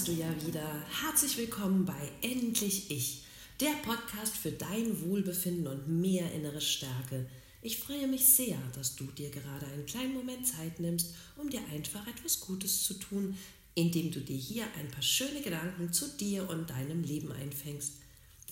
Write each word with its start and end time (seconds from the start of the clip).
bist 0.00 0.08
du 0.08 0.22
ja 0.22 0.46
wieder. 0.46 0.82
Herzlich 1.02 1.36
willkommen 1.36 1.84
bei 1.84 2.10
Endlich 2.22 2.90
Ich, 2.90 3.24
der 3.60 3.72
Podcast 3.84 4.34
für 4.34 4.50
dein 4.50 4.98
Wohlbefinden 5.02 5.66
und 5.66 5.88
mehr 5.88 6.32
innere 6.32 6.62
Stärke. 6.62 7.26
Ich 7.60 7.80
freue 7.80 8.08
mich 8.08 8.24
sehr, 8.24 8.56
dass 8.74 8.96
du 8.96 9.04
dir 9.04 9.28
gerade 9.28 9.66
einen 9.66 9.84
kleinen 9.84 10.14
Moment 10.14 10.46
Zeit 10.46 10.80
nimmst, 10.80 11.14
um 11.36 11.50
dir 11.50 11.60
einfach 11.70 12.06
etwas 12.06 12.40
Gutes 12.40 12.84
zu 12.84 12.94
tun, 12.94 13.36
indem 13.74 14.10
du 14.10 14.20
dir 14.20 14.38
hier 14.38 14.64
ein 14.78 14.90
paar 14.90 15.02
schöne 15.02 15.42
Gedanken 15.42 15.92
zu 15.92 16.08
dir 16.08 16.48
und 16.48 16.70
deinem 16.70 17.02
Leben 17.02 17.30
einfängst. 17.32 17.92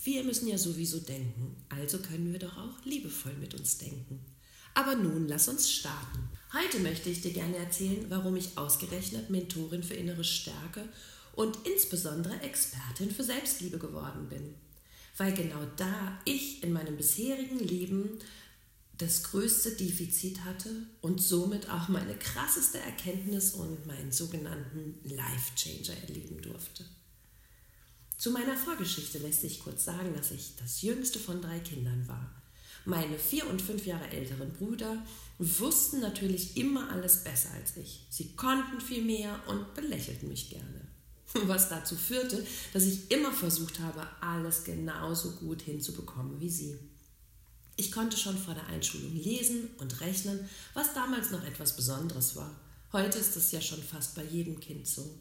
Wir 0.05 0.25
müssen 0.25 0.49
ja 0.49 0.59
sowieso 0.59 0.99
denken, 0.99 1.57
also 1.71 1.97
können 1.97 2.31
wir 2.31 2.41
doch 2.41 2.59
auch 2.59 2.85
liebevoll 2.85 3.33
mit 3.41 3.55
uns 3.55 3.79
denken. 3.79 4.21
Aber 4.75 4.97
nun 4.97 5.27
lass 5.27 5.49
uns 5.49 5.71
starten. 5.71 6.29
Heute 6.53 6.81
möchte 6.81 7.09
ich 7.09 7.23
dir 7.23 7.33
gerne 7.33 7.57
erzählen, 7.57 8.05
warum 8.11 8.37
ich 8.37 8.59
ausgerechnet 8.59 9.31
Mentorin 9.31 9.83
für 9.83 9.95
innere 9.95 10.25
Stärke 10.25 10.85
und 11.39 11.57
insbesondere 11.65 12.41
Expertin 12.41 13.13
für 13.13 13.23
Selbstliebe 13.23 13.79
geworden 13.79 14.29
bin. 14.29 14.57
Weil 15.17 15.33
genau 15.33 15.65
da 15.77 16.21
ich 16.25 16.65
in 16.65 16.73
meinem 16.73 16.97
bisherigen 16.97 17.61
Leben 17.61 18.19
das 18.99 19.23
größte 19.23 19.71
Defizit 19.77 20.45
hatte 20.45 20.69
und 21.01 21.23
somit 21.23 21.71
auch 21.71 21.87
meine 21.87 22.17
krasseste 22.17 22.81
Erkenntnis 22.81 23.55
und 23.55 23.87
meinen 23.87 24.11
sogenannten 24.11 24.97
Life 25.05 25.55
Changer 25.55 25.97
erleben 26.09 26.43
durfte. 26.43 26.85
Zu 28.17 28.33
meiner 28.33 28.57
Vorgeschichte 28.57 29.19
lässt 29.19 29.43
sich 29.43 29.61
kurz 29.61 29.85
sagen, 29.85 30.13
dass 30.17 30.33
ich 30.33 30.57
das 30.57 30.83
jüngste 30.83 31.21
von 31.21 31.41
drei 31.41 31.61
Kindern 31.61 32.09
war. 32.09 32.35
Meine 32.85 33.17
vier 33.17 33.49
und 33.49 33.63
fünf 33.63 33.87
Jahre 33.87 34.09
älteren 34.09 34.53
Brüder 34.55 35.07
wussten 35.39 36.01
natürlich 36.01 36.57
immer 36.57 36.91
alles 36.91 37.23
besser 37.23 37.51
als 37.53 37.77
ich. 37.77 38.07
Sie 38.11 38.35
konnten 38.35 38.81
viel 38.81 39.05
mehr 39.05 39.41
und 39.47 39.73
belächelten 39.75 40.29
mich 40.29 40.51
gerne. 40.51 40.88
Was 41.35 41.69
dazu 41.69 41.95
führte, 41.95 42.45
dass 42.73 42.85
ich 42.85 43.11
immer 43.11 43.33
versucht 43.33 43.81
habe, 43.81 44.07
alles 44.21 44.65
genauso 44.65 45.33
gut 45.33 45.63
hinzubekommen 45.63 46.41
wie 46.41 46.51
sie. 46.51 46.79
Ich 47.77 47.93
konnte 47.93 48.17
schon 48.17 48.37
vor 48.37 48.55
der 48.55 48.67
Einschulung 48.67 49.15
lesen 49.15 49.69
und 49.79 50.01
rechnen, 50.01 50.49
was 50.75 50.95
damals 50.95 51.31
noch 51.31 51.45
etwas 51.45 51.77
Besonderes 51.77 52.35
war. 52.35 52.59
Heute 52.93 53.19
ist 53.19 53.37
es 53.37 53.53
ja 53.53 53.61
schon 53.61 53.83
fast 53.83 54.15
bei 54.15 54.25
jedem 54.25 54.59
Kind 54.59 54.87
so. 54.87 55.19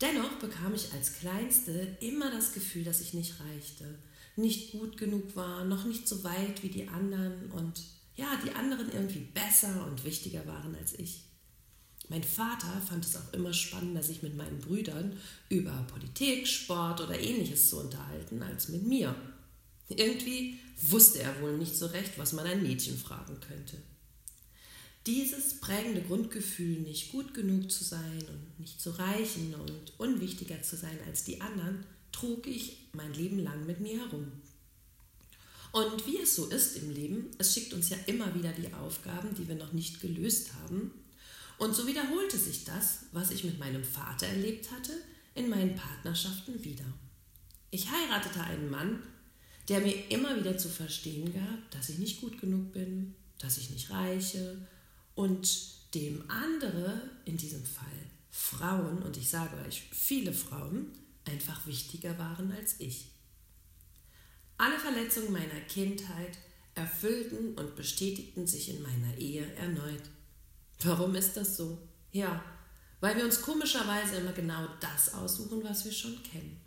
Dennoch 0.00 0.38
bekam 0.38 0.74
ich 0.74 0.92
als 0.92 1.14
Kleinste 1.14 1.98
immer 2.00 2.30
das 2.30 2.52
Gefühl, 2.52 2.84
dass 2.84 3.02
ich 3.02 3.12
nicht 3.12 3.34
reichte, 3.40 3.98
nicht 4.36 4.72
gut 4.72 4.96
genug 4.96 5.36
war, 5.36 5.64
noch 5.64 5.84
nicht 5.84 6.08
so 6.08 6.24
weit 6.24 6.62
wie 6.62 6.70
die 6.70 6.88
anderen 6.88 7.50
und 7.50 7.82
ja, 8.16 8.38
die 8.44 8.52
anderen 8.52 8.90
irgendwie 8.92 9.28
besser 9.34 9.86
und 9.86 10.04
wichtiger 10.04 10.46
waren 10.46 10.74
als 10.76 10.98
ich. 10.98 11.24
Mein 12.10 12.24
Vater 12.24 12.82
fand 12.88 13.04
es 13.04 13.14
auch 13.14 13.32
immer 13.32 13.52
spannender, 13.52 14.02
sich 14.02 14.20
mit 14.20 14.36
meinen 14.36 14.58
Brüdern 14.58 15.16
über 15.48 15.70
Politik, 15.92 16.48
Sport 16.48 17.00
oder 17.00 17.16
ähnliches 17.16 17.70
zu 17.70 17.78
unterhalten, 17.78 18.42
als 18.42 18.68
mit 18.68 18.84
mir. 18.84 19.14
Irgendwie 19.88 20.58
wusste 20.82 21.20
er 21.20 21.40
wohl 21.40 21.56
nicht 21.56 21.76
so 21.76 21.86
recht, 21.86 22.18
was 22.18 22.32
man 22.32 22.46
ein 22.46 22.64
Mädchen 22.64 22.98
fragen 22.98 23.38
könnte. 23.38 23.76
Dieses 25.06 25.60
prägende 25.60 26.02
Grundgefühl, 26.02 26.80
nicht 26.80 27.12
gut 27.12 27.32
genug 27.32 27.70
zu 27.70 27.84
sein 27.84 28.24
und 28.28 28.58
nicht 28.58 28.80
zu 28.80 28.90
reichen 28.90 29.54
und 29.54 29.92
unwichtiger 29.98 30.60
zu 30.62 30.76
sein 30.76 30.98
als 31.06 31.22
die 31.22 31.40
anderen, 31.40 31.86
trug 32.10 32.48
ich 32.48 32.88
mein 32.92 33.14
Leben 33.14 33.38
lang 33.38 33.66
mit 33.66 33.78
mir 33.78 34.00
herum. 34.00 34.32
Und 35.70 36.08
wie 36.08 36.18
es 36.18 36.34
so 36.34 36.46
ist 36.46 36.76
im 36.76 36.90
Leben, 36.90 37.30
es 37.38 37.54
schickt 37.54 37.72
uns 37.72 37.88
ja 37.88 37.96
immer 38.06 38.34
wieder 38.34 38.50
die 38.52 38.74
Aufgaben, 38.74 39.32
die 39.36 39.46
wir 39.46 39.54
noch 39.54 39.72
nicht 39.72 40.00
gelöst 40.00 40.54
haben. 40.54 40.90
Und 41.60 41.76
so 41.76 41.86
wiederholte 41.86 42.38
sich 42.38 42.64
das, 42.64 43.00
was 43.12 43.30
ich 43.30 43.44
mit 43.44 43.58
meinem 43.58 43.84
Vater 43.84 44.26
erlebt 44.26 44.70
hatte, 44.70 44.92
in 45.34 45.50
meinen 45.50 45.76
Partnerschaften 45.76 46.64
wieder. 46.64 46.86
Ich 47.70 47.90
heiratete 47.90 48.42
einen 48.42 48.70
Mann, 48.70 49.02
der 49.68 49.80
mir 49.80 50.10
immer 50.10 50.38
wieder 50.38 50.56
zu 50.56 50.70
verstehen 50.70 51.34
gab, 51.34 51.70
dass 51.70 51.90
ich 51.90 51.98
nicht 51.98 52.22
gut 52.22 52.40
genug 52.40 52.72
bin, 52.72 53.14
dass 53.38 53.58
ich 53.58 53.68
nicht 53.68 53.90
reiche 53.90 54.56
und 55.14 55.94
dem 55.94 56.24
andere, 56.30 57.10
in 57.26 57.36
diesem 57.36 57.62
Fall 57.62 57.86
Frauen, 58.30 59.02
und 59.02 59.18
ich 59.18 59.28
sage 59.28 59.54
euch 59.66 59.82
viele 59.92 60.32
Frauen, 60.32 60.86
einfach 61.26 61.66
wichtiger 61.66 62.18
waren 62.18 62.50
als 62.52 62.76
ich. 62.78 63.10
Alle 64.56 64.78
Verletzungen 64.78 65.32
meiner 65.32 65.60
Kindheit 65.68 66.38
erfüllten 66.74 67.52
und 67.52 67.76
bestätigten 67.76 68.46
sich 68.46 68.70
in 68.70 68.80
meiner 68.80 69.18
Ehe 69.18 69.44
erneut. 69.56 70.04
Warum 70.84 71.14
ist 71.14 71.36
das 71.36 71.56
so? 71.56 71.78
Ja, 72.12 72.42
weil 73.00 73.16
wir 73.16 73.24
uns 73.24 73.42
komischerweise 73.42 74.16
immer 74.16 74.32
genau 74.32 74.66
das 74.80 75.14
aussuchen, 75.14 75.62
was 75.62 75.84
wir 75.84 75.92
schon 75.92 76.22
kennen. 76.22 76.60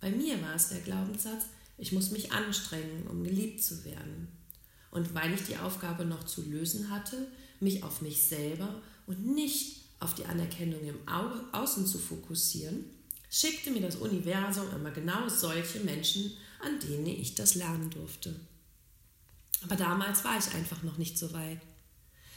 Bei 0.00 0.10
mir 0.10 0.40
war 0.42 0.54
es 0.54 0.68
der 0.68 0.80
Glaubenssatz, 0.80 1.44
ich 1.78 1.92
muss 1.92 2.10
mich 2.10 2.32
anstrengen, 2.32 3.06
um 3.08 3.24
geliebt 3.24 3.62
zu 3.62 3.84
werden. 3.84 4.28
Und 4.90 5.14
weil 5.14 5.32
ich 5.32 5.44
die 5.44 5.56
Aufgabe 5.56 6.04
noch 6.04 6.24
zu 6.24 6.42
lösen 6.42 6.90
hatte, 6.90 7.28
mich 7.60 7.82
auf 7.82 8.02
mich 8.02 8.24
selber 8.24 8.82
und 9.06 9.34
nicht 9.34 9.82
auf 10.00 10.14
die 10.14 10.26
Anerkennung 10.26 10.80
im 10.84 10.98
Außen 11.52 11.86
zu 11.86 11.98
fokussieren, 11.98 12.84
schickte 13.30 13.70
mir 13.70 13.80
das 13.80 13.96
Universum 13.96 14.66
immer 14.74 14.90
genau 14.90 15.28
solche 15.28 15.80
Menschen, 15.80 16.32
an 16.60 16.78
denen 16.80 17.06
ich 17.06 17.34
das 17.34 17.54
lernen 17.54 17.88
durfte. 17.90 18.34
Aber 19.62 19.76
damals 19.76 20.24
war 20.24 20.38
ich 20.38 20.52
einfach 20.54 20.82
noch 20.82 20.98
nicht 20.98 21.16
so 21.16 21.32
weit. 21.32 21.60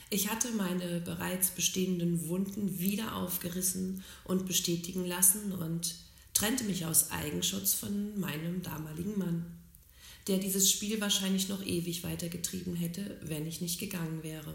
Ich 0.10 0.30
hatte 0.30 0.52
meine 0.52 1.02
bereits 1.02 1.50
bestehenden 1.50 2.28
Wunden 2.28 2.80
wieder 2.80 3.16
aufgerissen 3.16 4.04
und 4.24 4.46
bestätigen 4.46 5.06
lassen 5.06 5.52
und 5.52 5.96
trennte 6.34 6.64
mich 6.66 6.86
aus 6.86 7.12
Eigenschutz 7.12 7.74
von 7.74 8.20
meinem 8.20 8.62
damaligen 8.62 9.18
Mann, 9.18 9.46
der 10.28 10.38
dieses 10.38 10.70
Spiel 10.70 11.02
wahrscheinlich 11.02 11.50
noch 11.50 11.66
ewig 11.66 12.04
weitergetrieben 12.04 12.76
hätte, 12.76 13.20
wenn 13.24 13.48
ich 13.48 13.62
nicht 13.62 13.80
gegangen 13.80 14.22
wäre. 14.22 14.54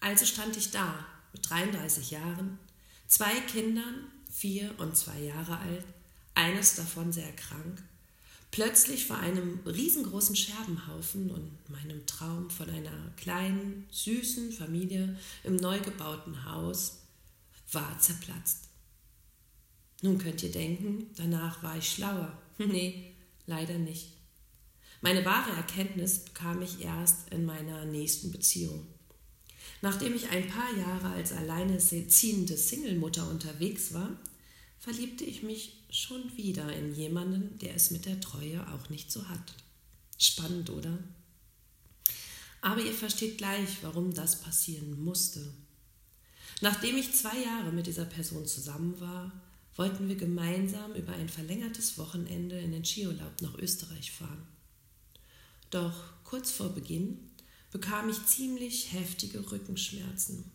Also 0.00 0.26
stand 0.26 0.56
ich 0.56 0.70
da 0.70 1.06
mit 1.32 1.48
33 1.48 2.10
Jahren, 2.10 2.58
zwei 3.06 3.34
Kindern, 3.40 4.04
vier 4.30 4.74
und 4.78 4.96
zwei 4.96 5.18
Jahre 5.20 5.58
alt, 5.58 5.84
eines 6.34 6.76
davon 6.76 7.12
sehr 7.12 7.32
krank, 7.32 7.82
plötzlich 8.50 9.06
vor 9.06 9.18
einem 9.18 9.60
riesengroßen 9.66 10.36
Scherbenhaufen 10.36 11.30
und 11.30 11.50
meinem 11.70 12.06
Traum 12.06 12.50
von 12.50 12.68
einer 12.70 13.12
kleinen, 13.16 13.86
süßen 13.90 14.52
Familie 14.52 15.16
im 15.44 15.56
neu 15.56 15.80
gebauten 15.80 16.44
Haus 16.44 16.98
war 17.72 17.98
zerplatzt. 17.98 18.68
Nun 20.02 20.18
könnt 20.18 20.42
ihr 20.42 20.52
denken, 20.52 21.06
danach 21.16 21.62
war 21.62 21.76
ich 21.76 21.90
schlauer. 21.90 22.36
nee, 22.58 23.14
leider 23.46 23.78
nicht. 23.78 24.12
Meine 25.00 25.24
wahre 25.24 25.50
Erkenntnis 25.52 26.20
bekam 26.20 26.62
ich 26.62 26.82
erst 26.82 27.28
in 27.30 27.44
meiner 27.44 27.84
nächsten 27.84 28.32
Beziehung. 28.32 28.86
Nachdem 29.80 30.14
ich 30.14 30.30
ein 30.30 30.48
paar 30.48 30.76
Jahre 30.76 31.10
als 31.10 31.32
alleinerziehende 31.32 32.56
Singlemutter 32.56 33.28
unterwegs 33.30 33.94
war, 33.94 34.10
verliebte 34.78 35.24
ich 35.24 35.42
mich 35.42 35.84
schon 35.90 36.36
wieder 36.36 36.72
in 36.72 36.94
jemanden, 36.94 37.58
der 37.58 37.74
es 37.74 37.90
mit 37.90 38.06
der 38.06 38.20
Treue 38.20 38.66
auch 38.72 38.90
nicht 38.90 39.10
so 39.10 39.28
hat. 39.28 39.54
Spannend, 40.18 40.70
oder? 40.70 40.98
Aber 42.60 42.80
ihr 42.80 42.92
versteht 42.92 43.38
gleich, 43.38 43.78
warum 43.82 44.12
das 44.14 44.40
passieren 44.40 45.02
musste. 45.02 45.52
Nachdem 46.60 46.96
ich 46.96 47.12
zwei 47.12 47.38
Jahre 47.42 47.70
mit 47.70 47.86
dieser 47.86 48.04
Person 48.04 48.46
zusammen 48.46 48.98
war, 49.00 49.32
wollten 49.76 50.08
wir 50.08 50.16
gemeinsam 50.16 50.92
über 50.94 51.12
ein 51.12 51.28
verlängertes 51.28 51.98
Wochenende 51.98 52.58
in 52.58 52.72
den 52.72 52.84
Skiurlaub 52.84 53.40
nach 53.42 53.56
Österreich 53.58 54.10
fahren. 54.10 54.46
Doch 55.70 55.94
kurz 56.24 56.50
vor 56.50 56.70
Beginn 56.70 57.30
bekam 57.70 58.08
ich 58.08 58.26
ziemlich 58.26 58.92
heftige 58.92 59.52
Rückenschmerzen. 59.52 60.50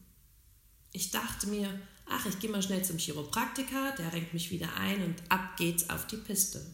Ich 0.91 1.11
dachte 1.11 1.47
mir, 1.47 1.79
ach, 2.07 2.25
ich 2.25 2.39
gehe 2.39 2.49
mal 2.49 2.61
schnell 2.61 2.83
zum 2.83 2.97
Chiropraktiker, 2.97 3.93
der 3.97 4.13
renkt 4.13 4.33
mich 4.33 4.51
wieder 4.51 4.73
ein 4.75 5.03
und 5.03 5.15
ab 5.29 5.57
geht's 5.57 5.89
auf 5.89 6.07
die 6.07 6.17
Piste. 6.17 6.65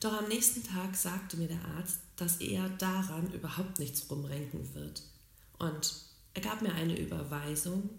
Doch 0.00 0.12
am 0.12 0.28
nächsten 0.28 0.62
Tag 0.62 0.94
sagte 0.96 1.36
mir 1.36 1.48
der 1.48 1.64
Arzt, 1.76 1.98
dass 2.16 2.36
er 2.36 2.68
daran 2.68 3.32
überhaupt 3.32 3.78
nichts 3.78 4.08
rumrenken 4.08 4.74
wird. 4.74 5.02
Und 5.58 5.94
er 6.34 6.42
gab 6.42 6.62
mir 6.62 6.72
eine 6.72 6.98
Überweisung, 6.98 7.90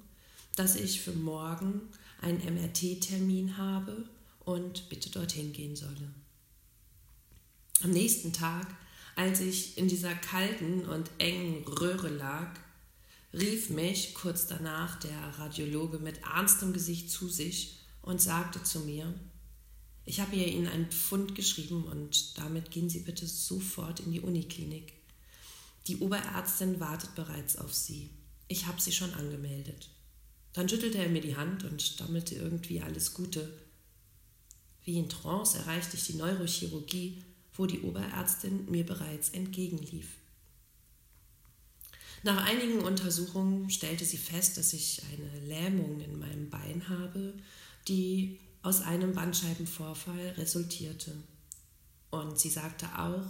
dass 0.56 0.76
ich 0.76 1.02
für 1.02 1.12
morgen 1.12 1.82
einen 2.22 2.40
MRT-Termin 2.40 3.58
habe 3.58 4.06
und 4.46 4.88
bitte 4.90 5.10
dorthin 5.10 5.52
gehen 5.52 5.76
solle. 5.76 6.14
Am 7.82 7.92
nächsten 7.92 8.32
Tag 8.32 8.68
als 9.20 9.42
ich 9.42 9.78
in 9.78 9.90
dieser 9.90 10.16
kalten 10.16 10.86
und 10.86 11.12
engen 11.18 11.66
Röhre 11.66 12.08
lag, 12.08 12.52
rief 13.34 13.70
mich 13.70 14.14
kurz 14.14 14.48
danach 14.48 15.00
der 15.00 15.20
Radiologe 15.38 16.00
mit 16.00 16.22
ernstem 16.24 16.74
Gesicht 16.74 17.12
zu 17.12 17.28
sich 17.28 17.80
und 18.02 18.22
sagte 18.22 18.64
zu 18.64 18.82
mir, 18.82 19.14
ich 20.06 20.20
habe 20.20 20.36
Ihnen 20.36 20.68
einen 20.68 20.90
Pfund 20.90 21.36
geschrieben 21.36 21.84
und 21.84 22.38
damit 22.38 22.72
gehen 22.72 22.90
Sie 22.90 23.02
bitte 23.02 23.28
sofort 23.28 24.00
in 24.00 24.12
die 24.12 24.22
Uniklinik. 24.22 24.94
Die 25.88 25.98
Oberärztin 25.98 26.80
wartet 26.80 27.14
bereits 27.16 27.58
auf 27.58 27.74
Sie. 27.74 28.10
Ich 28.48 28.66
habe 28.66 28.82
sie 28.82 28.92
schon 28.92 29.14
angemeldet. 29.14 29.90
Dann 30.54 30.68
schüttelte 30.68 30.98
er 30.98 31.10
mir 31.10 31.22
die 31.22 31.36
Hand 31.36 31.64
und 31.64 31.82
stammelte 31.82 32.34
irgendwie 32.36 32.82
alles 32.82 33.14
Gute. 33.14 33.54
Wie 34.84 34.98
in 34.98 35.08
Trance 35.08 35.60
erreichte 35.60 35.98
ich 35.98 36.08
die 36.08 36.16
Neurochirurgie, 36.16 37.24
wo 37.54 37.68
die 37.68 37.82
Oberärztin 37.82 38.66
mir 38.72 38.86
bereits 38.86 39.30
entgegenlief. 39.30 40.19
Nach 42.24 42.46
einigen 42.46 42.80
Untersuchungen 42.80 43.70
stellte 43.70 44.04
sie 44.04 44.18
fest, 44.18 44.58
dass 44.58 44.74
ich 44.74 45.02
eine 45.12 45.46
Lähmung 45.46 46.02
in 46.02 46.20
meinem 46.20 46.50
Bein 46.50 46.90
habe, 46.90 47.34
die 47.88 48.40
aus 48.62 48.82
einem 48.82 49.14
Bandscheibenvorfall 49.14 50.34
resultierte. 50.38 51.16
Und 52.10 52.38
sie 52.38 52.50
sagte 52.50 52.88
auch, 52.98 53.26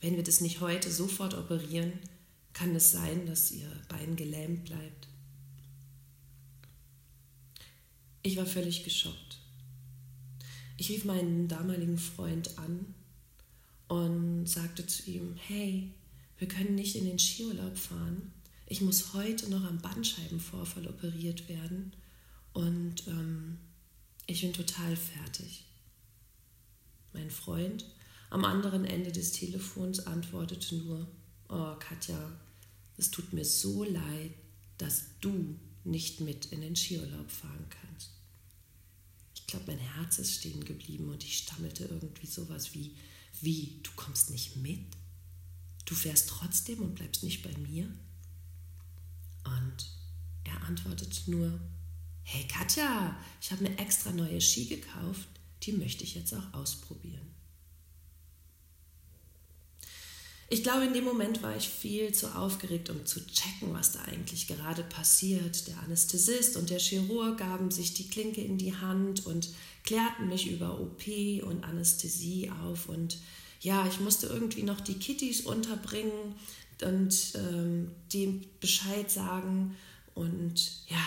wenn 0.00 0.16
wir 0.16 0.22
das 0.22 0.42
nicht 0.42 0.60
heute 0.60 0.90
sofort 0.90 1.34
operieren, 1.34 1.92
kann 2.52 2.74
es 2.76 2.92
sein, 2.92 3.26
dass 3.26 3.50
ihr 3.50 3.70
Bein 3.88 4.16
gelähmt 4.16 4.64
bleibt. 4.66 5.08
Ich 8.22 8.36
war 8.36 8.46
völlig 8.46 8.84
geschockt. 8.84 9.38
Ich 10.76 10.90
rief 10.90 11.04
meinen 11.04 11.48
damaligen 11.48 11.98
Freund 11.98 12.58
an 12.58 12.94
und 13.88 14.46
sagte 14.46 14.86
zu 14.86 15.10
ihm, 15.10 15.36
hey, 15.46 15.90
wir 16.44 16.48
können 16.54 16.74
nicht 16.74 16.94
in 16.94 17.06
den 17.06 17.18
Skiurlaub 17.18 17.78
fahren. 17.78 18.30
Ich 18.66 18.82
muss 18.82 19.14
heute 19.14 19.48
noch 19.48 19.64
am 19.64 19.78
Bandscheibenvorfall 19.78 20.86
operiert 20.86 21.48
werden 21.48 21.94
und 22.52 23.06
ähm, 23.06 23.56
ich 24.26 24.42
bin 24.42 24.52
total 24.52 24.94
fertig. 24.94 25.64
Mein 27.14 27.30
Freund 27.30 27.86
am 28.28 28.44
anderen 28.44 28.84
Ende 28.84 29.10
des 29.10 29.32
Telefons 29.32 30.00
antwortete 30.00 30.74
nur, 30.74 31.08
oh 31.48 31.76
Katja, 31.76 32.38
es 32.98 33.10
tut 33.10 33.32
mir 33.32 33.46
so 33.46 33.82
leid, 33.82 34.34
dass 34.76 35.18
du 35.22 35.58
nicht 35.84 36.20
mit 36.20 36.44
in 36.52 36.60
den 36.60 36.76
Skiurlaub 36.76 37.30
fahren 37.30 37.64
kannst. 37.70 38.10
Ich 39.34 39.46
glaube, 39.46 39.64
mein 39.68 39.78
Herz 39.78 40.18
ist 40.18 40.34
stehen 40.34 40.62
geblieben 40.62 41.08
und 41.08 41.24
ich 41.24 41.38
stammelte 41.38 41.86
irgendwie 41.86 42.26
sowas 42.26 42.74
wie, 42.74 42.94
wie, 43.40 43.80
du 43.82 43.92
kommst 43.96 44.28
nicht 44.28 44.56
mit? 44.56 44.80
Du 45.84 45.94
fährst 45.94 46.28
trotzdem 46.28 46.80
und 46.80 46.94
bleibst 46.94 47.22
nicht 47.22 47.42
bei 47.42 47.56
mir? 47.58 47.84
Und 49.44 49.90
er 50.44 50.62
antwortete 50.62 51.30
nur, 51.30 51.60
hey 52.22 52.46
Katja, 52.48 53.16
ich 53.40 53.52
habe 53.52 53.64
mir 53.64 53.78
extra 53.78 54.10
neue 54.12 54.40
Ski 54.40 54.66
gekauft, 54.66 55.28
die 55.62 55.72
möchte 55.72 56.04
ich 56.04 56.14
jetzt 56.14 56.34
auch 56.34 56.54
ausprobieren. 56.54 57.34
Ich 60.50 60.62
glaube, 60.62 60.84
in 60.84 60.92
dem 60.92 61.04
Moment 61.04 61.42
war 61.42 61.56
ich 61.56 61.68
viel 61.68 62.12
zu 62.12 62.28
aufgeregt, 62.36 62.90
um 62.90 63.04
zu 63.06 63.26
checken, 63.26 63.72
was 63.72 63.92
da 63.92 64.02
eigentlich 64.02 64.46
gerade 64.46 64.84
passiert. 64.84 65.66
Der 65.68 65.78
Anästhesist 65.80 66.56
und 66.56 66.70
der 66.70 66.78
Chirurg 66.78 67.38
gaben 67.38 67.70
sich 67.70 67.94
die 67.94 68.08
Klinke 68.08 68.42
in 68.42 68.58
die 68.58 68.76
Hand 68.76 69.26
und 69.26 69.48
klärten 69.84 70.28
mich 70.28 70.50
über 70.50 70.80
OP 70.80 71.06
und 71.42 71.64
Anästhesie 71.64 72.50
auf. 72.50 72.88
Und 72.88 73.18
ja, 73.64 73.86
ich 73.86 73.98
musste 73.98 74.26
irgendwie 74.26 74.62
noch 74.62 74.80
die 74.80 74.98
Kittys 74.98 75.40
unterbringen 75.40 76.34
und 76.82 77.32
ähm, 77.34 77.90
dem 78.12 78.44
Bescheid 78.60 79.10
sagen. 79.10 79.74
Und 80.14 80.86
ja, 80.86 81.04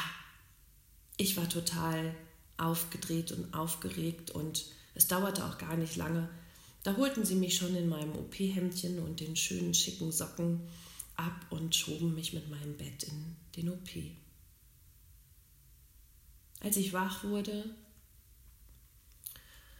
ich 1.17 1.37
war 1.37 1.47
total 1.47 2.15
aufgedreht 2.57 3.31
und 3.31 3.53
aufgeregt 3.53 4.31
und 4.31 4.65
es 4.95 5.07
dauerte 5.07 5.45
auch 5.45 5.59
gar 5.59 5.77
nicht 5.77 5.95
lange, 5.97 6.27
da 6.81 6.97
holten 6.97 7.23
sie 7.25 7.35
mich 7.35 7.55
schon 7.55 7.75
in 7.75 7.87
meinem 7.87 8.15
OP-Hemdchen 8.15 8.97
und 8.99 9.19
den 9.19 9.35
schönen 9.35 9.75
schicken 9.75 10.11
Socken 10.11 10.61
ab 11.15 11.45
und 11.51 11.75
schoben 11.75 12.15
mich 12.15 12.33
mit 12.33 12.49
meinem 12.49 12.75
Bett 12.75 13.03
in 13.03 13.35
den 13.55 13.69
OP. 13.69 13.89
Als 16.61 16.77
ich 16.77 16.91
wach 16.91 17.23
wurde, 17.23 17.65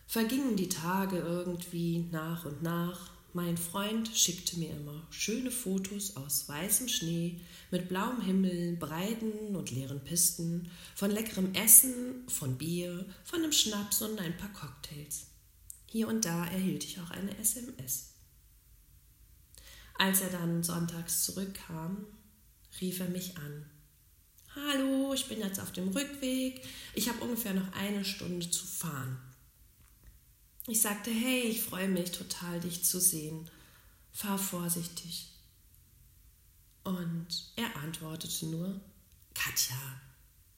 vergingen 0.08 0.56
die 0.56 0.70
Tage 0.70 1.18
irgendwie 1.18 2.08
nach 2.12 2.46
und 2.46 2.64
nach. 2.64 3.12
Mein 3.34 3.58
Freund 3.58 4.10
schickte 4.16 4.58
mir 4.58 4.72
immer 4.72 5.06
schöne 5.12 5.52
Fotos 5.52 6.16
aus 6.16 6.48
weißem 6.48 6.88
Schnee 6.88 7.42
mit 7.70 7.90
blauem 7.90 8.22
Himmel, 8.22 8.78
breiten 8.78 9.56
und 9.56 9.70
leeren 9.70 10.00
Pisten, 10.00 10.72
von 10.96 11.12
leckerem 11.12 11.54
Essen, 11.54 12.28
von 12.28 12.58
Bier, 12.58 13.06
von 13.26 13.44
einem 13.44 13.52
Schnaps 13.52 14.02
und 14.02 14.18
ein 14.20 14.36
paar 14.38 14.52
Cocktails. 14.54 15.28
Hier 15.86 16.08
und 16.08 16.26
da 16.26 16.46
erhielt 16.46 16.86
ich 16.86 17.00
auch 17.00 17.12
eine 17.12 17.38
SMS. 17.38 18.14
Als 20.00 20.22
er 20.22 20.30
dann 20.30 20.64
sonntags 20.64 21.26
zurückkam, 21.26 22.06
rief 22.80 23.00
er 23.02 23.10
mich 23.10 23.38
an. 23.38 23.66
Hallo, 24.56 25.14
ich 25.14 25.28
bin 25.28 25.40
jetzt 25.40 25.60
auf 25.60 25.72
dem 25.72 25.90
Rückweg. 25.90 26.62
Ich 26.96 27.10
habe 27.10 27.24
ungefähr 27.24 27.54
noch 27.54 27.72
eine 27.74 28.04
Stunde 28.04 28.50
zu 28.50 28.66
fahren. 28.66 29.18
Ich 30.70 30.82
sagte, 30.82 31.10
hey, 31.10 31.44
ich 31.44 31.62
freue 31.62 31.88
mich 31.88 32.12
total, 32.12 32.60
dich 32.60 32.84
zu 32.84 33.00
sehen. 33.00 33.50
Fahr 34.12 34.38
vorsichtig. 34.38 35.30
Und 36.84 37.28
er 37.56 37.74
antwortete 37.78 38.48
nur, 38.48 38.80
Katja, 39.34 39.78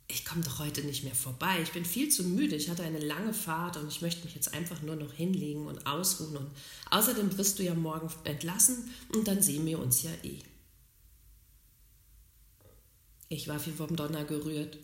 ich 0.08 0.26
komme 0.26 0.42
doch 0.42 0.58
heute 0.58 0.82
nicht 0.82 1.04
mehr 1.04 1.14
vorbei. 1.14 1.62
Ich 1.62 1.74
bin 1.74 1.86
viel 1.86 2.10
zu 2.10 2.24
müde. 2.24 2.56
Ich 2.56 2.72
hatte 2.72 2.82
eine 2.82 3.00
lange 3.00 3.36
Fahrt 3.36 3.78
und 3.78 3.88
ich 3.88 4.02
möchte 4.02 4.26
mich 4.26 4.34
jetzt 4.34 4.52
einfach 4.56 4.82
nur 4.82 4.96
noch 4.96 5.14
hinlegen 5.14 5.68
und 5.68 5.86
ausruhen. 5.86 6.38
Und 6.38 6.52
außerdem 6.90 7.38
wirst 7.38 7.60
du 7.60 7.64
ja 7.64 7.76
morgen 7.76 8.12
entlassen 8.24 8.92
und 9.14 9.28
dann 9.28 9.44
sehen 9.44 9.66
wir 9.68 9.78
uns 9.78 10.02
ja 10.02 10.12
eh. 10.24 10.42
Ich 13.28 13.48
war 13.48 13.64
wie 13.64 13.72
vom 13.72 13.96
Donner 13.96 14.26
gerührt. 14.26 14.80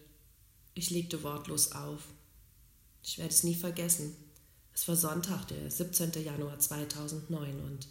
Ich 0.76 0.92
legte 0.92 1.24
wortlos 1.24 1.72
auf. 1.72 2.02
Ich 3.02 3.18
werde 3.18 3.34
es 3.34 3.44
nie 3.44 3.56
vergessen. 3.56 4.16
Es 4.76 4.90
war 4.90 4.98
Sonntag, 4.98 5.48
der 5.48 5.72
17. 5.72 6.12
Januar 6.22 6.60
2009 6.60 7.62
und 7.62 7.88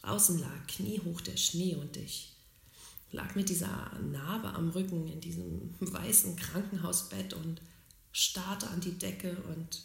draußen 0.00 0.38
lag 0.38 0.66
kniehoch 0.68 1.20
der 1.20 1.36
Schnee 1.36 1.74
und 1.74 1.96
ich 1.96 2.36
lag 3.10 3.34
mit 3.34 3.48
dieser 3.48 3.92
Narbe 3.98 4.50
am 4.50 4.70
Rücken 4.70 5.08
in 5.08 5.20
diesem 5.20 5.74
weißen 5.80 6.36
Krankenhausbett 6.36 7.34
und 7.34 7.60
starrte 8.12 8.68
an 8.68 8.80
die 8.80 8.96
Decke 8.96 9.36
und 9.54 9.82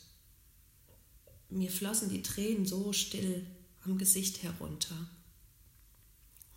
mir 1.49 1.71
flossen 1.71 2.09
die 2.09 2.21
Tränen 2.21 2.67
so 2.67 2.93
still 2.93 3.47
am 3.83 3.97
Gesicht 3.97 4.43
herunter. 4.43 5.09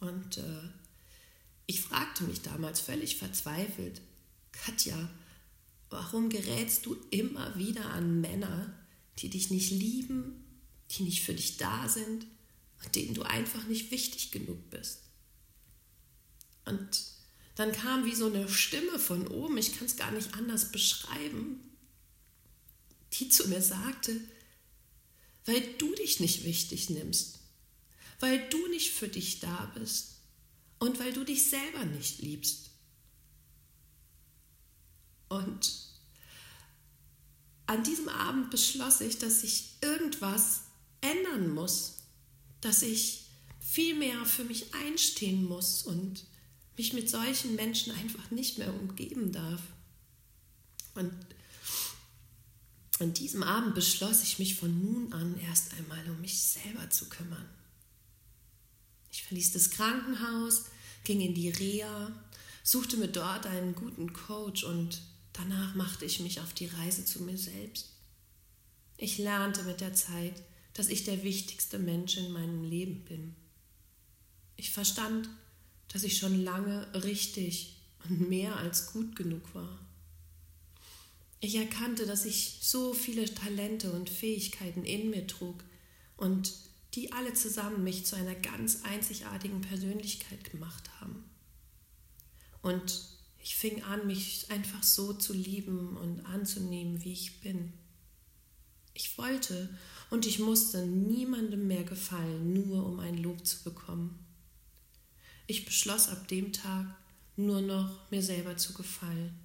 Und 0.01 0.37
äh, 0.37 0.69
ich 1.67 1.81
fragte 1.81 2.25
mich 2.25 2.43
damals 2.43 2.81
völlig 2.81 3.17
verzweifelt, 3.17 4.03
Katja, 4.53 5.09
warum 5.89 6.29
gerätst 6.29 6.85
du 6.85 6.97
immer 7.11 7.57
wieder 7.57 7.89
an 7.91 8.21
Männer, 8.21 8.75
die 9.19 9.29
dich 9.29 9.51
nicht 9.51 9.71
lieben, 9.71 10.45
die 10.91 11.03
nicht 11.05 11.23
für 11.23 11.35
dich 11.35 11.57
da 11.57 11.89
sind 11.89 12.27
und 12.85 12.95
denen 12.95 13.15
du 13.15 13.23
einfach 13.23 13.67
nicht 13.67 13.91
wichtig 13.91 14.31
genug 14.31 14.71
bist? 14.71 15.01
Und 16.65 17.05
dann 17.55 17.73
kam 17.73 18.05
wie 18.07 18.15
so 18.15 18.27
eine 18.27 18.49
Stimme 18.49 18.99
von 18.99 19.27
oben, 19.29 19.59
ich 19.59 19.77
kann 19.77 19.87
es 19.87 19.97
gar 19.97 20.11
nicht 20.11 20.35
anders 20.35 20.73
beschreiben, 20.73 21.61
die 23.13 23.29
zu 23.29 23.49
mir 23.49 23.61
sagte, 23.61 24.19
weil 25.45 25.61
du 25.75 25.95
dich 25.95 26.21
nicht 26.21 26.45
wichtig 26.45 26.89
nimmst, 26.89 27.41
weil 28.21 28.49
du 28.49 28.69
nicht 28.69 28.91
für 28.91 29.09
dich 29.09 29.41
da 29.41 29.73
bist 29.75 30.17
und 30.79 30.99
weil 30.99 31.13
du 31.13 31.25
dich 31.25 31.49
selber 31.49 31.85
nicht 31.85 32.21
liebst. 32.21 32.71
Und 35.29 35.82
an 37.73 37.83
diesem 37.83 38.11
Abend 38.11 38.51
beschloss 38.51 39.01
ich, 39.01 39.19
dass 39.19 39.43
ich 39.43 39.71
irgendwas 39.81 40.65
ändern 41.01 41.55
muss, 41.55 42.03
dass 42.61 42.83
ich 42.83 43.25
viel 43.61 43.95
mehr 43.95 44.27
für 44.27 44.45
mich 44.45 44.75
einstehen 44.75 45.45
muss 45.45 45.83
und 45.83 46.25
mich 46.77 46.93
mit 46.93 47.09
solchen 47.09 47.55
Menschen 47.55 47.95
einfach 47.95 48.31
nicht 48.31 48.59
mehr 48.59 48.73
umgeben 48.75 49.33
darf. 49.33 49.63
Und 50.95 51.13
an 52.99 53.15
diesem 53.15 53.43
Abend 53.43 53.75
beschloss 53.75 54.23
ich 54.23 54.39
mich 54.39 54.57
von 54.57 54.79
nun 54.79 55.13
an 55.15 55.41
erst 55.41 55.73
einmal 55.73 56.05
um 56.11 56.21
mich 56.21 56.43
selber 56.43 56.91
zu 56.91 57.09
kümmern. 57.09 57.49
Ich 59.11 59.23
verließ 59.25 59.53
das 59.53 59.71
Krankenhaus, 59.71 60.67
ging 61.05 61.23
in 61.23 61.35
die 61.35 61.49
Reha, 61.49 62.13
suchte 62.63 62.99
mir 62.99 63.09
dort 63.09 63.47
einen 63.47 63.75
guten 63.75 64.13
Coach 64.13 64.63
und 64.65 65.01
danach 65.33 65.75
machte 65.75 66.05
ich 66.05 66.21
mich 66.21 66.41
auf 66.41 66.53
die 66.53 66.67
Reise 66.67 67.05
zu 67.05 67.23
mir 67.23 67.39
selbst. 67.39 67.91
Ich 68.97 69.19
lernte 69.19 69.63
mit 69.65 69.81
der 69.81 69.95
Zeit, 69.95 70.43
dass 70.75 70.89
ich 70.89 71.05
der 71.05 71.23
wichtigste 71.23 71.79
Mensch 71.79 72.17
in 72.17 72.33
meinem 72.33 72.65
Leben 72.65 73.05
bin. 73.05 73.35
Ich 74.57 74.71
verstand, 74.71 75.29
dass 75.89 76.05
ich 76.05 76.19
schon 76.19 76.43
lange 76.43 76.87
richtig 77.05 77.77
und 78.05 78.29
mehr 78.29 78.57
als 78.57 78.93
gut 78.93 79.17
genug 79.17 79.55
war. 79.55 79.79
Ich 81.41 81.57
erkannte, 81.57 82.07
dass 82.07 82.25
ich 82.25 82.59
so 82.63 82.95
viele 82.95 83.25
Talente 83.25 83.91
und 83.93 84.09
Fähigkeiten 84.09 84.85
in 84.85 85.11
mir 85.11 85.27
trug 85.27 85.65
und 86.17 86.53
die 86.95 87.13
alle 87.13 87.35
zusammen 87.35 87.83
mich 87.83 88.07
zu 88.07 88.17
einer 88.17 88.35
ganz 88.35 88.85
einzigartigen 88.85 89.61
Persönlichkeit 89.61 90.51
gemacht 90.51 90.89
haben. 91.01 91.25
Und 92.61 93.12
Ich 93.43 93.57
fing 93.57 93.83
an, 93.83 94.07
mich 94.07 94.47
einfach 94.51 94.83
so 94.83 95.13
zu 95.13 95.33
lieben 95.33 95.97
und 95.97 96.25
anzunehmen, 96.27 97.03
wie 97.03 97.13
ich 97.13 97.41
bin. 97.41 97.73
Ich 98.95 99.19
wollte 99.19 99.69
und 100.11 100.27
ich 100.27 100.39
musste 100.39 100.87
niemandem 100.87 101.67
mehr 101.67 101.83
gefallen, 101.83 102.53
nur 102.53 102.87
um 102.87 103.01
ein 103.01 103.19
Lob 103.19 103.45
zu 103.45 103.65
bekommen. 103.65 104.25
Ich 105.47 105.65
beschloss 105.65 106.09
ab 106.09 106.29
dem 106.29 106.53
Tag 106.53 106.87
nur 107.37 107.61
noch 107.63 108.11
mir 108.11 108.23
selber 108.23 108.57
zu 108.57 108.73
gefallen. 108.75 109.39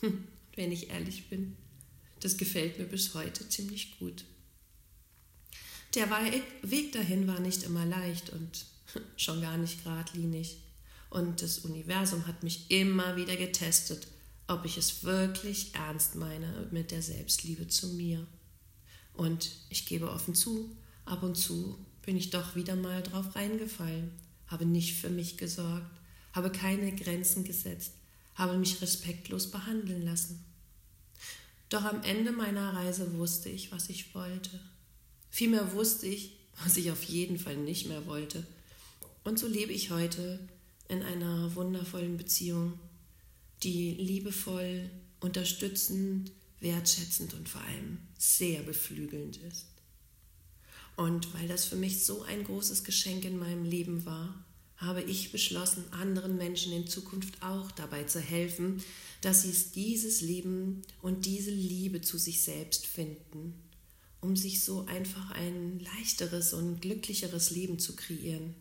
Hm, 0.00 0.28
wenn 0.54 0.70
ich 0.70 0.90
ehrlich 0.90 1.28
bin, 1.28 1.56
das 2.20 2.36
gefällt 2.36 2.78
mir 2.78 2.84
bis 2.84 3.14
heute 3.14 3.48
ziemlich 3.48 3.98
gut. 3.98 4.24
Der 5.96 6.08
Weg 6.62 6.92
dahin 6.92 7.26
war 7.26 7.40
nicht 7.40 7.64
immer 7.64 7.84
leicht 7.84 8.30
und 8.30 8.66
schon 9.16 9.40
gar 9.40 9.56
nicht 9.56 9.82
geradlinig. 9.82 10.58
Und 11.10 11.42
das 11.42 11.58
Universum 11.60 12.26
hat 12.26 12.42
mich 12.42 12.70
immer 12.70 13.16
wieder 13.16 13.36
getestet, 13.36 14.08
ob 14.46 14.64
ich 14.64 14.76
es 14.76 15.04
wirklich 15.04 15.74
ernst 15.74 16.14
meine 16.14 16.68
mit 16.70 16.90
der 16.90 17.02
Selbstliebe 17.02 17.68
zu 17.68 17.88
mir. 17.88 18.26
Und 19.14 19.50
ich 19.68 19.86
gebe 19.86 20.10
offen 20.10 20.34
zu, 20.34 20.76
ab 21.04 21.22
und 21.22 21.36
zu 21.36 21.78
bin 22.02 22.16
ich 22.16 22.30
doch 22.30 22.56
wieder 22.56 22.76
mal 22.76 23.02
drauf 23.02 23.34
reingefallen, 23.34 24.10
habe 24.46 24.64
nicht 24.64 24.94
für 24.96 25.10
mich 25.10 25.36
gesorgt, 25.36 25.90
habe 26.32 26.50
keine 26.50 26.94
Grenzen 26.94 27.44
gesetzt, 27.44 27.92
habe 28.34 28.56
mich 28.56 28.80
respektlos 28.80 29.50
behandeln 29.50 30.02
lassen. 30.02 30.44
Doch 31.68 31.84
am 31.84 32.02
Ende 32.02 32.32
meiner 32.32 32.72
Reise 32.74 33.18
wusste 33.18 33.50
ich, 33.50 33.72
was 33.72 33.90
ich 33.90 34.14
wollte. 34.14 34.58
Vielmehr 35.28 35.72
wusste 35.72 36.06
ich, 36.06 36.38
was 36.64 36.76
ich 36.76 36.90
auf 36.90 37.02
jeden 37.04 37.38
Fall 37.38 37.56
nicht 37.56 37.88
mehr 37.88 38.06
wollte. 38.06 38.46
Und 39.24 39.38
so 39.38 39.46
lebe 39.46 39.72
ich 39.72 39.90
heute 39.90 40.38
in 40.88 41.02
einer 41.02 41.54
wundervollen 41.54 42.16
Beziehung, 42.16 42.78
die 43.62 43.92
liebevoll, 43.92 44.90
unterstützend, 45.20 46.32
wertschätzend 46.60 47.34
und 47.34 47.48
vor 47.48 47.60
allem 47.60 47.98
sehr 48.18 48.62
beflügelnd 48.62 49.36
ist. 49.36 49.66
Und 50.96 51.32
weil 51.34 51.46
das 51.46 51.64
für 51.64 51.76
mich 51.76 52.04
so 52.04 52.22
ein 52.22 52.42
großes 52.42 52.82
Geschenk 52.82 53.24
in 53.24 53.38
meinem 53.38 53.64
Leben 53.64 54.04
war, 54.04 54.34
habe 54.78 55.02
ich 55.02 55.32
beschlossen, 55.32 55.84
anderen 55.92 56.36
Menschen 56.36 56.72
in 56.72 56.86
Zukunft 56.86 57.42
auch 57.42 57.70
dabei 57.72 58.04
zu 58.04 58.20
helfen, 58.20 58.82
dass 59.20 59.42
sie 59.42 59.54
dieses 59.74 60.20
Leben 60.20 60.82
und 61.02 61.26
diese 61.26 61.50
Liebe 61.50 62.00
zu 62.00 62.16
sich 62.16 62.42
selbst 62.42 62.86
finden, 62.86 63.54
um 64.20 64.36
sich 64.36 64.64
so 64.64 64.86
einfach 64.86 65.32
ein 65.32 65.80
leichteres 65.80 66.52
und 66.52 66.80
glücklicheres 66.80 67.50
Leben 67.50 67.78
zu 67.78 67.96
kreieren. 67.96 68.54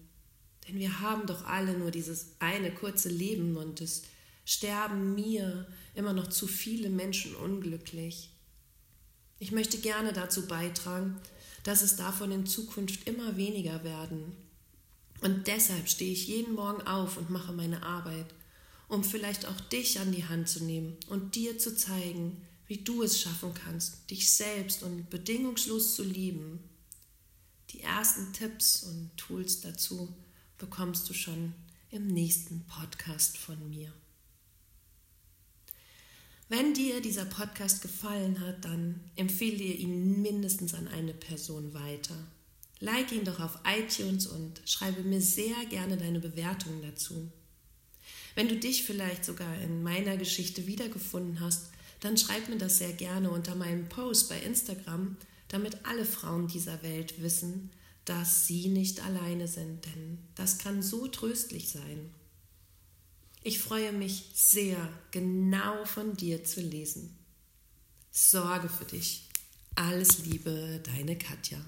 Denn 0.67 0.79
wir 0.79 0.99
haben 0.99 1.25
doch 1.25 1.45
alle 1.45 1.77
nur 1.77 1.91
dieses 1.91 2.27
eine 2.39 2.71
kurze 2.71 3.09
Leben 3.09 3.57
und 3.57 3.81
es 3.81 4.03
sterben 4.45 5.15
mir 5.15 5.67
immer 5.95 6.13
noch 6.13 6.27
zu 6.27 6.47
viele 6.47 6.89
Menschen 6.89 7.35
unglücklich. 7.35 8.29
Ich 9.39 9.51
möchte 9.51 9.77
gerne 9.77 10.13
dazu 10.13 10.47
beitragen, 10.47 11.17
dass 11.63 11.81
es 11.81 11.95
davon 11.95 12.31
in 12.31 12.45
Zukunft 12.45 13.07
immer 13.07 13.37
weniger 13.37 13.83
werden 13.83 14.35
und 15.21 15.47
deshalb 15.47 15.89
stehe 15.89 16.11
ich 16.11 16.27
jeden 16.27 16.53
Morgen 16.53 16.81
auf 16.83 17.17
und 17.17 17.29
mache 17.29 17.51
meine 17.51 17.83
Arbeit, 17.83 18.27
um 18.87 19.03
vielleicht 19.03 19.45
auch 19.47 19.59
dich 19.59 19.99
an 19.99 20.11
die 20.11 20.25
Hand 20.25 20.47
zu 20.47 20.63
nehmen 20.63 20.95
und 21.07 21.35
dir 21.35 21.57
zu 21.57 21.75
zeigen, 21.75 22.41
wie 22.67 22.77
du 22.77 23.01
es 23.01 23.19
schaffen 23.19 23.53
kannst, 23.53 24.09
dich 24.11 24.31
selbst 24.31 24.83
und 24.83 25.09
bedingungslos 25.09 25.95
zu 25.95 26.03
lieben. 26.03 26.59
Die 27.71 27.81
ersten 27.81 28.31
Tipps 28.33 28.83
und 28.83 29.09
Tools 29.17 29.61
dazu 29.61 30.13
bekommst 30.57 31.09
du 31.09 31.13
schon 31.13 31.53
im 31.91 32.07
nächsten 32.07 32.65
Podcast 32.65 33.37
von 33.37 33.69
mir. 33.69 33.91
Wenn 36.49 36.73
dir 36.73 37.01
dieser 37.01 37.25
Podcast 37.25 37.81
gefallen 37.81 38.39
hat, 38.39 38.63
dann 38.63 39.01
empfehle 39.15 39.63
ihn 39.63 40.21
mindestens 40.21 40.73
an 40.73 40.87
eine 40.87 41.13
Person 41.13 41.73
weiter. 41.73 42.15
Like 42.79 43.11
ihn 43.11 43.25
doch 43.25 43.39
auf 43.39 43.59
iTunes 43.65 44.27
und 44.27 44.61
schreibe 44.65 45.01
mir 45.01 45.19
sehr 45.19 45.65
gerne 45.69 45.97
deine 45.97 46.19
Bewertungen 46.19 46.81
dazu. 46.81 47.29
Wenn 48.35 48.47
du 48.47 48.55
dich 48.55 48.83
vielleicht 48.83 49.25
sogar 49.25 49.59
in 49.61 49.83
meiner 49.83 50.15
Geschichte 50.15 50.67
wiedergefunden 50.67 51.39
hast, 51.39 51.71
dann 51.99 52.17
schreib 52.17 52.47
mir 52.47 52.57
das 52.57 52.77
sehr 52.77 52.93
gerne 52.93 53.31
unter 53.31 53.55
meinem 53.55 53.89
Post 53.89 54.29
bei 54.29 54.39
Instagram, 54.39 55.17
damit 55.47 55.85
alle 55.85 56.05
Frauen 56.05 56.47
dieser 56.47 56.83
Welt 56.83 57.21
wissen, 57.21 57.71
dass 58.07 58.47
sie 58.47 58.69
nicht 58.69 59.03
alleine 59.03 59.49
sind, 59.49 59.85
denn 59.85 60.17
das 60.35 60.57
kann 60.57 60.81
so 60.81 61.07
tröstlich 61.07 61.69
sein. 61.69 62.09
Ich 63.43 63.59
freue 63.59 63.91
mich 63.91 64.31
sehr, 64.33 64.77
genau 65.11 65.83
von 65.83 66.15
dir 66.15 66.43
zu 66.45 66.61
lesen. 66.61 67.17
Sorge 68.11 68.69
für 68.69 68.85
dich. 68.85 69.29
Alles 69.75 70.19
Liebe, 70.19 70.81
deine 70.83 71.17
Katja. 71.17 71.59